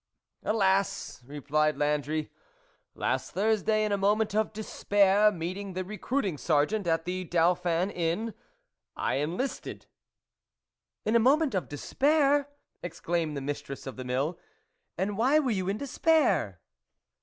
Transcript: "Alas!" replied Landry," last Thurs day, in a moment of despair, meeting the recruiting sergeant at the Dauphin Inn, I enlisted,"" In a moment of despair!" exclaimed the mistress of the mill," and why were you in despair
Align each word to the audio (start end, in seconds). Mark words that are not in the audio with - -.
"Alas!" 0.43 1.21
replied 1.27 1.77
Landry," 1.77 2.31
last 2.95 3.33
Thurs 3.33 3.61
day, 3.61 3.85
in 3.85 3.91
a 3.91 3.99
moment 3.99 4.33
of 4.33 4.51
despair, 4.51 5.31
meeting 5.31 5.73
the 5.73 5.83
recruiting 5.85 6.39
sergeant 6.39 6.87
at 6.87 7.05
the 7.05 7.23
Dauphin 7.23 7.91
Inn, 7.91 8.33
I 8.95 9.17
enlisted,"" 9.17 9.85
In 11.05 11.15
a 11.15 11.19
moment 11.19 11.53
of 11.53 11.69
despair!" 11.69 12.49
exclaimed 12.83 13.37
the 13.37 13.41
mistress 13.41 13.85
of 13.85 13.95
the 13.95 14.03
mill," 14.03 14.39
and 14.97 15.19
why 15.19 15.37
were 15.37 15.51
you 15.51 15.69
in 15.69 15.77
despair 15.77 16.59